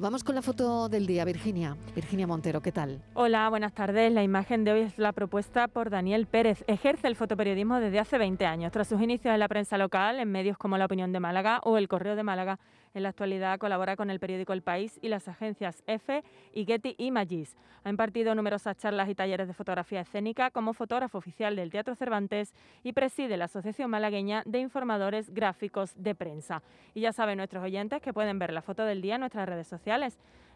[0.00, 1.76] Vamos con la foto del día, Virginia.
[1.92, 3.02] Virginia Montero, ¿qué tal?
[3.14, 4.12] Hola, buenas tardes.
[4.12, 6.62] La imagen de hoy es la propuesta por Daniel Pérez.
[6.68, 8.70] Ejerce el fotoperiodismo desde hace 20 años.
[8.70, 11.78] Tras sus inicios en la prensa local, en medios como La Opinión de Málaga o
[11.78, 12.60] El Correo de Málaga,
[12.94, 16.22] en la actualidad colabora con el periódico El País y las agencias EFE
[16.52, 17.56] y Getty Images.
[17.82, 22.54] Ha impartido numerosas charlas y talleres de fotografía escénica como fotógrafo oficial del Teatro Cervantes
[22.84, 26.62] y preside la Asociación Malagueña de Informadores Gráficos de Prensa.
[26.94, 29.66] Y ya saben nuestros oyentes que pueden ver la foto del día en nuestras redes
[29.66, 29.87] sociales.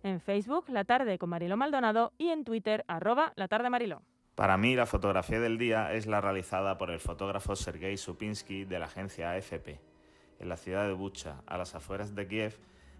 [0.03, 4.03] En Facebook, La Tarde con Marilo Maldonado y en Twitter, arroba La Tarde Marilo.
[4.35, 8.79] Para mí, la fotografía del día es la realizada por el fotógrafo Sergei Supinsky de
[8.79, 9.81] la agencia AFP
[10.43, 12.58] en la ciudad de Bucha, a las afueras de Kiev,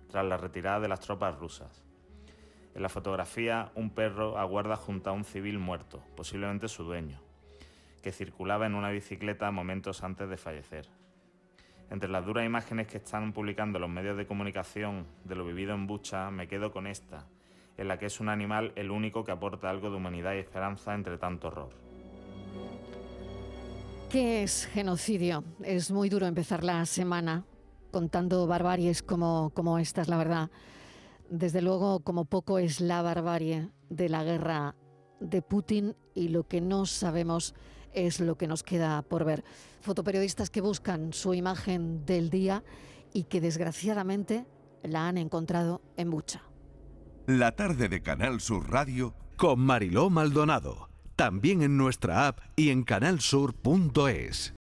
[0.09, 1.85] tras la retirada de las tropas rusas.
[2.75, 7.21] En la fotografía, un perro aguarda junto a un civil muerto, posiblemente su dueño,
[8.03, 10.89] que circulaba en una bicicleta momentos antes de fallecer.
[11.93, 15.87] Entre las duras imágenes que están publicando los medios de comunicación de lo vivido en
[15.87, 17.27] Bucha, me quedo con esta,
[17.77, 20.95] en la que es un animal el único que aporta algo de humanidad y esperanza
[20.95, 21.69] entre tanto horror.
[24.09, 25.45] ¿Qué es genocidio?
[25.63, 27.45] Es muy duro empezar la semana
[27.91, 30.51] contando barbaries como, como estas, la verdad.
[31.29, 34.77] Desde luego, como poco es la barbarie de la guerra
[35.21, 37.55] de Putin y lo que no sabemos
[37.95, 39.45] es lo que nos queda por ver.
[39.81, 42.65] Fotoperiodistas que buscan su imagen del día
[43.13, 44.47] y que desgraciadamente
[44.83, 46.43] la han encontrado en Bucha.
[47.27, 52.83] La tarde de Canal Sur Radio con Mariló Maldonado también en nuestra app y en
[52.83, 54.51] canalsur.es.